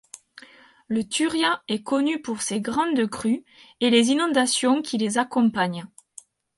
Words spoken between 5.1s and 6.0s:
accompagnent.